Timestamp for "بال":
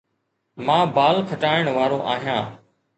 0.95-1.17